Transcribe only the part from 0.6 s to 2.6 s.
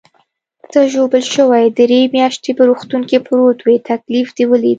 ته ژوبل شوې، درې میاشتې